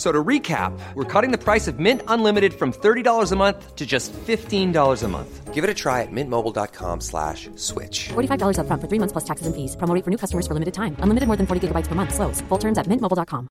F- 0.00 0.06
So 0.06 0.12
to 0.12 0.24
recap, 0.24 0.72
we're 0.94 1.04
cutting 1.04 1.30
the 1.30 1.44
price 1.44 1.68
of 1.68 1.78
Mint 1.78 2.00
Unlimited 2.08 2.54
from 2.54 2.72
$30 2.72 3.32
a 3.32 3.36
month 3.36 3.76
to 3.76 3.84
just 3.84 4.12
$15 4.26 5.02
a 5.04 5.08
month. 5.08 5.54
Give 5.54 5.62
it 5.62 5.70
a 5.70 5.74
try 5.74 6.00
at 6.00 6.10
mintmobile.com 6.10 7.00
slash 7.02 7.50
switch. 7.56 8.08
$45 8.08 8.56
upfront 8.56 8.80
for 8.80 8.88
three 8.88 8.98
months 8.98 9.12
plus 9.12 9.24
taxes 9.24 9.46
and 9.46 9.54
fees. 9.54 9.76
Promo 9.76 9.94
rate 9.94 10.04
for 10.04 10.10
new 10.10 10.16
customers 10.16 10.46
for 10.46 10.54
limited 10.54 10.72
time. 10.72 10.96
Unlimited 11.04 11.26
more 11.26 11.36
than 11.36 11.46
40 11.46 11.60
gigabytes 11.68 11.88
per 11.88 11.94
month. 11.94 12.14
Slows. 12.14 12.40
Full 12.48 12.58
terms 12.58 12.78
at 12.78 12.86
mintmobile.com. 12.86 13.46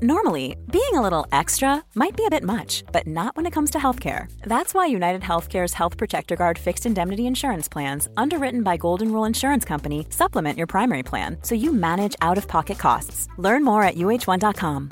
Normally, 0.00 0.54
being 0.70 0.94
a 0.94 1.02
little 1.02 1.26
extra 1.32 1.82
might 1.94 2.16
be 2.16 2.24
a 2.26 2.30
bit 2.30 2.44
much, 2.44 2.84
but 2.92 3.06
not 3.06 3.34
when 3.36 3.46
it 3.46 3.54
comes 3.54 3.70
to 3.72 3.78
healthcare. 3.78 4.28
That's 4.54 4.72
why 4.74 4.86
United 4.86 5.22
Healthcare's 5.22 5.74
Health 5.74 5.96
Protector 5.98 6.36
Guard 6.36 6.58
fixed 6.58 6.86
indemnity 6.86 7.26
insurance 7.26 7.68
plans, 7.68 8.08
underwritten 8.16 8.62
by 8.62 8.76
Golden 8.76 9.10
Rule 9.10 9.26
Insurance 9.26 9.64
Company, 9.66 10.06
supplement 10.10 10.56
your 10.58 10.68
primary 10.68 11.02
plan 11.02 11.38
so 11.42 11.54
you 11.56 11.72
manage 11.72 12.14
out 12.22 12.38
of 12.38 12.46
pocket 12.46 12.78
costs. 12.78 13.26
Learn 13.38 13.64
more 13.64 13.82
at 13.82 13.96
uh1.com. 13.96 14.90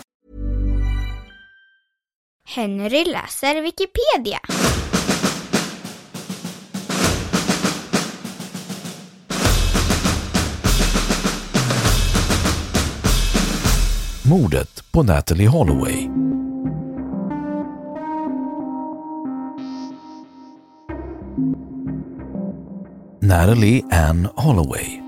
Henry 2.48 3.04
läser 3.04 3.62
Wikipedia. 3.62 4.38
Mordet 14.28 14.92
på 14.92 15.02
Natalie 15.02 15.48
Holloway. 15.48 16.08
Natalie 23.22 23.82
Ann 23.90 24.28
Holloway, 24.36 25.00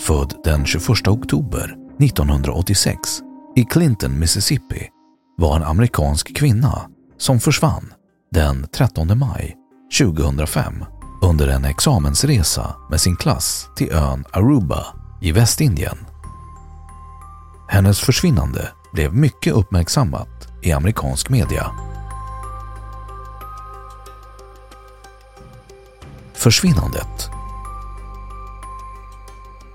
född 0.00 0.34
den 0.44 0.66
21 0.66 1.08
oktober 1.08 1.76
1986 2.00 3.20
i 3.56 3.64
Clinton, 3.64 4.18
Mississippi, 4.18 4.93
var 5.36 5.56
en 5.56 5.62
amerikansk 5.62 6.36
kvinna 6.36 6.90
som 7.18 7.40
försvann 7.40 7.92
den 8.30 8.66
13 8.76 9.18
maj 9.18 9.56
2005 9.98 10.84
under 11.22 11.48
en 11.48 11.64
examensresa 11.64 12.76
med 12.90 13.00
sin 13.00 13.16
klass 13.16 13.68
till 13.76 13.92
ön 13.92 14.24
Aruba 14.32 14.86
i 15.20 15.32
Västindien. 15.32 15.98
Hennes 17.68 18.00
försvinnande 18.00 18.68
blev 18.92 19.14
mycket 19.14 19.54
uppmärksammat 19.54 20.48
i 20.62 20.72
amerikansk 20.72 21.28
media. 21.30 21.70
Försvinnandet 26.34 27.30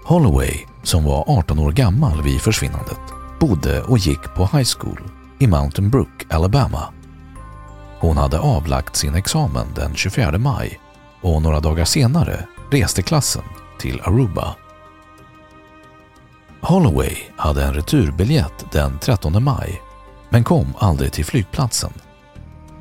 Holloway, 0.03 0.65
som 0.83 1.03
var 1.03 1.23
18 1.27 1.59
år 1.59 1.71
gammal 1.71 2.21
vid 2.21 2.41
försvinnandet, 2.41 2.99
bodde 3.39 3.83
och 3.83 3.97
gick 3.97 4.33
på 4.35 4.41
high 4.41 4.69
school 4.77 5.18
i 5.39 5.47
Mountain 5.47 5.89
Brook, 5.89 6.25
Alabama. 6.29 6.93
Hon 7.99 8.17
hade 8.17 8.39
avlagt 8.39 8.95
sin 8.95 9.15
examen 9.15 9.67
den 9.75 9.95
24 9.95 10.37
maj 10.37 10.79
och 11.21 11.41
några 11.41 11.59
dagar 11.59 11.85
senare 11.85 12.47
reste 12.71 13.01
klassen 13.01 13.43
till 13.79 14.01
Aruba. 14.03 14.55
Holloway 16.61 17.17
hade 17.37 17.63
en 17.63 17.73
returbiljett 17.73 18.71
den 18.71 18.99
13 18.99 19.43
maj 19.43 19.81
men 20.29 20.43
kom 20.43 20.73
aldrig 20.77 21.13
till 21.13 21.25
flygplatsen. 21.25 21.91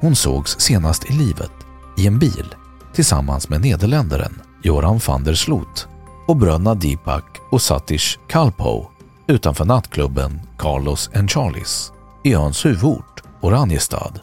Hon 0.01 0.17
sågs 0.17 0.61
senast 0.61 1.11
i 1.11 1.13
livet 1.13 1.53
i 1.99 2.07
en 2.07 2.19
bil 2.19 2.55
tillsammans 2.95 3.49
med 3.49 3.61
nederländaren 3.61 4.43
Joran 4.63 5.01
van 5.07 5.25
der 5.25 5.35
Sloot 5.35 5.89
och 6.27 6.37
bröderna 6.37 6.75
Deepak 6.75 7.25
och 7.51 7.63
Satish 7.63 8.19
Kalpo 8.29 8.87
utanför 9.27 9.65
nattklubben 9.65 10.41
Carlos 10.57 11.11
and 11.15 11.31
Charlies 11.31 11.93
i 12.29 12.35
öns 12.35 12.67
huvudort 12.67 13.23
Oranjestad. 13.41 14.21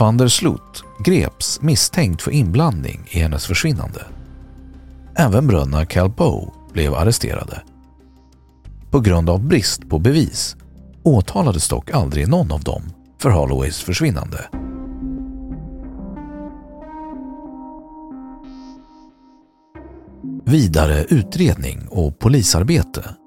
Van 0.00 0.16
der 0.16 0.28
Sloot 0.28 0.84
greps 1.04 1.62
misstänkt 1.62 2.22
för 2.22 2.30
inblandning 2.30 3.08
i 3.10 3.18
hennes 3.18 3.46
försvinnande. 3.46 4.06
Även 5.16 5.46
bröderna 5.46 5.86
Kalpoe 5.86 6.50
blev 6.72 6.94
arresterade. 6.94 7.62
På 8.90 9.00
grund 9.00 9.30
av 9.30 9.44
brist 9.44 9.88
på 9.88 9.98
bevis 9.98 10.56
åtalades 11.02 11.68
dock 11.68 11.90
aldrig 11.90 12.28
någon 12.28 12.52
av 12.52 12.62
dem 12.62 12.82
för 13.18 13.30
Holloways 13.30 13.80
försvinnande. 13.80 14.48
Vidare 20.44 21.04
utredning 21.04 21.88
och 21.88 22.18
polisarbete. 22.18 23.19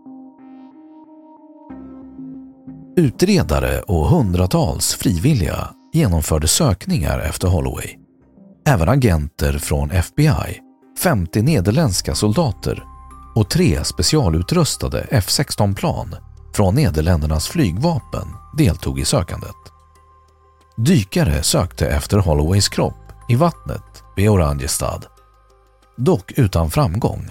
Utredare 3.03 3.81
och 3.81 4.07
hundratals 4.07 4.93
frivilliga 4.93 5.69
genomförde 5.93 6.47
sökningar 6.47 7.19
efter 7.19 7.47
Holloway. 7.47 7.97
Även 8.67 8.89
agenter 8.89 9.57
från 9.57 9.91
FBI, 9.91 10.59
50 11.03 11.41
nederländska 11.41 12.15
soldater 12.15 12.83
och 13.35 13.49
tre 13.49 13.83
specialutrustade 13.83 15.07
F16-plan 15.11 16.15
från 16.53 16.75
Nederländernas 16.75 17.47
flygvapen 17.47 18.27
deltog 18.57 18.99
i 18.99 19.05
sökandet. 19.05 19.55
Dykare 20.77 21.43
sökte 21.43 21.87
efter 21.87 22.17
Holloways 22.17 22.69
kropp 22.69 23.11
i 23.29 23.35
vattnet 23.35 24.03
vid 24.15 24.29
Oranjestad, 24.29 25.05
dock 25.97 26.31
utan 26.35 26.71
framgång. 26.71 27.29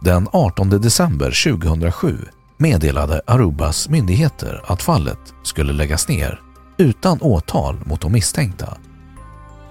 Den 0.00 0.28
18 0.32 0.68
december 0.70 1.58
2007 1.60 2.18
meddelade 2.58 3.20
Arubas 3.26 3.88
myndigheter 3.88 4.62
att 4.66 4.82
fallet 4.82 5.34
skulle 5.42 5.72
läggas 5.72 6.08
ner 6.08 6.40
utan 6.76 7.22
åtal 7.22 7.80
mot 7.84 8.00
de 8.00 8.12
misstänkta. 8.12 8.78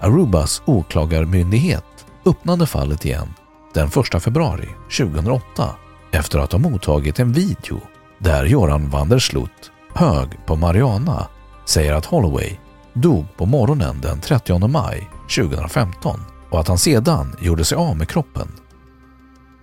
Arubas 0.00 0.62
åklagarmyndighet 0.66 1.84
öppnade 2.26 2.66
fallet 2.66 3.04
igen 3.04 3.28
den 3.74 3.88
1 4.14 4.22
februari 4.22 4.68
2008 4.98 5.70
efter 6.10 6.38
att 6.38 6.52
ha 6.52 6.58
mottagit 6.58 7.18
en 7.18 7.32
video 7.32 7.80
där 8.18 8.44
Göran 8.44 8.90
van 8.90 9.08
der 9.08 9.18
Sloot, 9.18 9.70
hög 9.94 10.46
på 10.46 10.56
Mariana, 10.56 11.28
säger 11.64 11.92
att 11.92 12.04
Holloway 12.04 12.58
dog 12.92 13.26
på 13.36 13.46
morgonen 13.46 14.00
den 14.00 14.20
30 14.20 14.68
maj 14.68 15.10
2015 15.36 16.20
och 16.50 16.60
att 16.60 16.68
han 16.68 16.78
sedan 16.78 17.36
gjorde 17.40 17.64
sig 17.64 17.76
av 17.76 17.96
med 17.96 18.08
kroppen. 18.08 18.48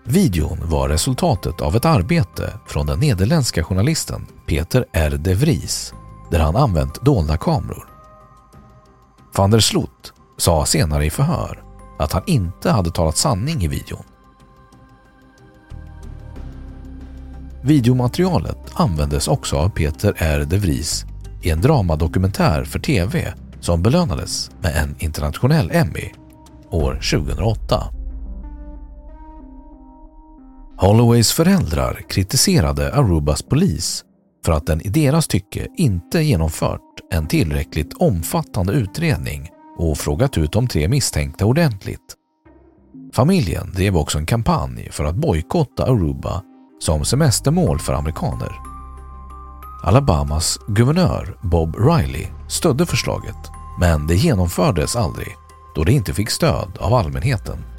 Videon 0.08 0.58
var 0.70 0.90
resultatet 0.90 1.62
av 1.62 1.76
ett 1.76 1.86
arbete 1.86 2.54
från 2.68 2.86
den 2.86 3.00
nederländska 3.00 3.64
journalisten 3.64 4.26
Peter 4.48 4.86
R. 4.92 5.20
de 5.20 5.34
Vries 5.34 5.94
där 6.32 6.40
han 6.40 6.56
använt 6.56 7.06
dolda 7.06 7.38
kameror. 7.38 7.88
Van 9.36 9.52
der 9.52 9.60
Sloot 9.60 10.14
sa 10.38 10.66
senare 10.66 11.06
i 11.06 11.10
förhör 11.10 11.64
att 12.00 12.14
han 12.14 12.24
inte 12.28 12.72
hade 12.72 12.92
talat 12.92 13.18
sanning 13.18 13.64
i 13.64 13.68
videon. 13.68 14.04
Videomaterialet 17.62 18.58
användes 18.74 19.28
också 19.28 19.56
av 19.56 19.70
Peter 19.70 20.14
R. 20.18 20.46
de 20.50 20.58
Vries 20.58 21.06
i 21.42 21.50
en 21.50 21.62
dramadokumentär 21.62 22.64
för 22.64 22.80
TV 22.80 23.34
som 23.60 23.82
belönades 23.82 24.52
med 24.62 24.76
en 24.76 24.96
internationell 25.00 25.72
Emmy 25.74 26.12
år 26.70 26.94
2008. 26.94 27.84
Holloways 30.78 31.32
föräldrar 31.32 32.02
kritiserade 32.10 32.94
Arubas 32.94 33.42
polis 33.42 34.04
för 34.46 34.52
att 34.52 34.68
den 34.68 34.82
i 34.82 34.90
deras 34.90 35.28
tycke 35.28 35.68
inte 35.78 36.22
genomfört 36.22 36.82
en 37.12 37.28
tillräckligt 37.28 37.94
omfattande 37.94 38.74
utredning 38.74 39.50
och 39.78 39.98
frågat 39.98 40.38
ut 40.38 40.52
de 40.52 40.68
tre 40.68 40.88
misstänkta 40.88 41.46
ordentligt. 41.46 42.16
Familjen 43.14 43.72
drev 43.72 43.98
också 43.98 44.18
en 44.18 44.26
kampanj 44.26 44.90
för 44.92 45.04
att 45.04 45.16
bojkotta 45.16 45.84
Aruba 45.84 46.42
som 46.80 47.06
semestermål 47.06 47.80
för 47.80 47.94
amerikaner 47.94 48.52
Alabamas 49.84 50.60
guvernör 50.68 51.38
Bob 51.42 51.76
Riley 51.76 52.28
stödde 52.50 52.86
förslaget 52.86 53.52
men 53.80 54.08
det 54.08 54.16
genomfördes 54.16 54.96
aldrig 54.96 55.36
då 55.76 55.84
det 55.84 55.92
inte 55.92 56.14
fick 56.14 56.30
stöd 56.30 56.78
av 56.80 56.94
allmänheten. 56.94 57.75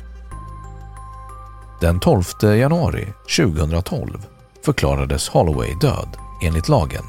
Den 1.80 2.00
12 2.00 2.24
januari 2.42 3.12
2012 3.36 4.26
förklarades 4.64 5.28
Holloway 5.28 5.74
död 5.80 6.08
enligt 6.42 6.68
lagen 6.68 7.04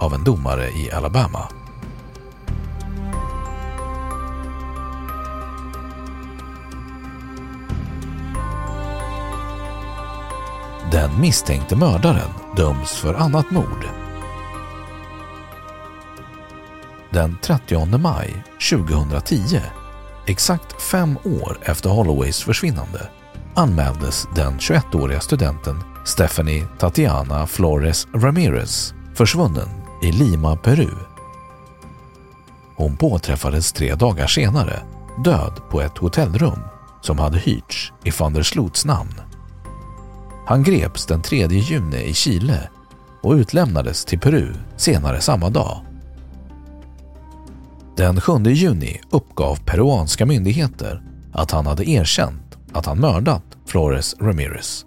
av 0.00 0.14
en 0.14 0.24
domare 0.24 0.68
i 0.68 0.90
Alabama. 0.92 1.48
Den 10.92 11.20
misstänkte 11.20 11.76
mördaren 11.76 12.30
döms 12.56 12.90
för 12.90 13.14
annat 13.14 13.50
mord. 13.50 13.86
Den 17.10 17.38
30 17.42 17.98
maj 17.98 18.44
2010, 18.70 19.60
exakt 20.26 20.82
fem 20.82 21.18
år 21.24 21.58
efter 21.62 21.90
Holloways 21.90 22.42
försvinnande, 22.42 23.08
anmäldes 23.54 24.28
den 24.34 24.58
21-åriga 24.58 25.20
studenten 25.20 25.76
Stephanie 26.04 26.66
Tatiana 26.78 27.46
Flores 27.46 28.06
Ramirez 28.14 28.94
försvunnen 29.14 29.68
i 30.02 30.12
Lima, 30.12 30.56
Peru. 30.56 30.90
Hon 32.76 32.96
påträffades 32.96 33.72
tre 33.72 33.94
dagar 33.94 34.26
senare 34.26 34.82
död 35.24 35.60
på 35.70 35.80
ett 35.80 35.98
hotellrum 35.98 36.58
som 37.02 37.18
hade 37.18 37.38
hyrts 37.38 37.92
i 38.04 38.10
van 38.18 38.32
der 38.32 38.42
Sloots 38.42 38.84
namn. 38.84 39.20
Han 40.46 40.62
greps 40.62 41.06
den 41.06 41.22
3 41.22 41.46
juni 41.46 42.04
i 42.04 42.14
Chile 42.14 42.68
och 43.22 43.32
utlämnades 43.32 44.04
till 44.04 44.18
Peru 44.18 44.54
senare 44.76 45.20
samma 45.20 45.50
dag. 45.50 45.80
Den 47.96 48.20
7 48.20 48.32
juni 48.44 49.00
uppgav 49.10 49.58
peruanska 49.64 50.26
myndigheter 50.26 51.02
att 51.32 51.50
han 51.50 51.66
hade 51.66 51.90
erkänt 51.90 52.43
att 52.74 52.86
han 52.86 53.00
mördat 53.00 53.42
Flores 53.66 54.16
Ramirez. 54.20 54.86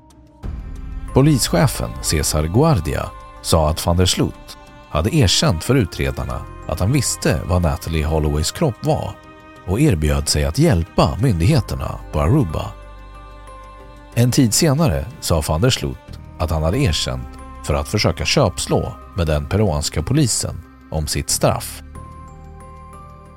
Polischefen 1.14 1.90
Cesar 2.02 2.44
Guardia 2.44 3.10
sa 3.42 3.70
att 3.70 3.86
van 3.86 3.98
der 3.98 4.06
Slut 4.06 4.58
hade 4.90 5.16
erkänt 5.16 5.64
för 5.64 5.76
utredarna 5.76 6.42
att 6.68 6.80
han 6.80 6.92
visste 6.92 7.42
vad 7.46 7.62
Natalie 7.62 8.06
Holloways 8.06 8.52
kropp 8.52 8.86
var 8.86 9.16
och 9.68 9.80
erbjöd 9.82 10.30
sig 10.30 10.46
att 10.46 10.60
hjälpa 10.60 11.18
myndigheterna 11.22 12.00
på 12.12 12.20
Aruba. 12.20 12.72
En 14.14 14.32
tid 14.32 14.54
senare 14.54 15.06
sa 15.20 15.42
van 15.48 15.62
der 15.62 15.70
Slut 15.70 16.20
att 16.40 16.52
han 16.52 16.64
hade 16.64 16.78
erkänt 16.78 17.28
för 17.64 17.74
att 17.74 17.88
försöka 17.88 18.26
köpslå 18.26 18.94
med 19.16 19.28
den 19.28 19.50
peruanska 19.50 20.04
polisen 20.04 20.56
om 20.92 21.08
sitt 21.08 21.30
straff. 21.30 21.82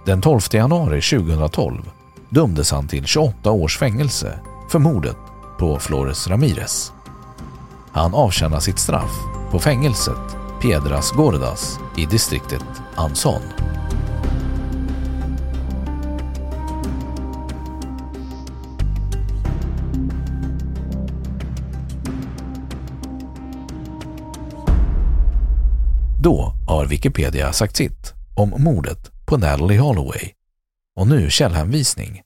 Den 0.07 0.21
12 0.21 0.41
januari 0.53 1.01
2012 1.01 1.91
dömdes 2.31 2.71
han 2.71 2.89
till 2.89 3.07
28 3.07 3.51
års 3.51 3.79
fängelse 3.79 4.41
för 4.71 4.79
mordet 4.79 5.17
på 5.59 5.79
Flores 5.79 6.29
Ramirez. 6.29 6.93
Han 7.93 8.15
avtjänar 8.15 8.61
sitt 8.61 8.79
straff 8.79 9.13
på 9.51 9.59
fängelset 9.59 10.37
Piedras 10.63 11.11
Gordas 11.11 11.79
i 11.97 12.07
distriktet 12.07 12.65
Anson. 12.95 13.43
Då 26.23 26.55
har 26.67 26.87
Wikipedia 26.87 27.53
sagt 27.53 27.77
sitt 27.77 28.15
om 28.35 28.55
mordet 28.59 29.11
på 29.27 29.37
Natalie 29.37 29.79
Holloway. 29.79 30.40
Och 30.97 31.07
nu 31.07 31.31
källhänvisning. 31.31 32.23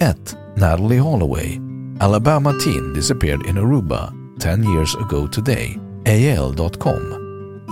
1. 0.00 0.36
Natalie 0.56 1.00
Holloway 1.00 1.60
Alabama 2.00 2.52
teen 2.52 2.92
disappeared 2.94 3.46
in 3.46 3.56
Aruba 3.56 4.12
10 4.40 4.62
years 4.64 4.94
ago 4.94 5.26
today. 5.26 5.78
AL.com 6.06 7.02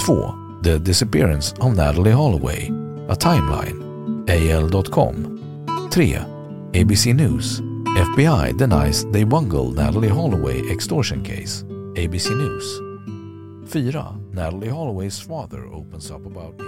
2. 0.07 0.61
The 0.63 0.79
disappearance 0.79 1.53
of 1.61 1.77
Natalie 1.77 2.13
Holloway 2.13 2.71
A 3.09 3.15
timeline. 3.17 3.81
AL.com 4.29 5.89
3. 5.91 6.19
ABC 6.73 7.15
News 7.15 7.61
FBI 7.95 8.57
denies 8.59 9.05
they 9.13 9.25
bungled 9.25 9.77
Natalie 9.77 10.09
Holloway 10.09 10.61
extortion 10.71 11.23
case. 11.23 11.65
ABC 11.95 12.31
News 12.37 12.81
4. 13.67 14.21
Natalie 14.33 14.69
Holloway's 14.69 15.19
father 15.19 15.67
opens 15.67 16.11
up 16.11 16.27
about 16.27 16.59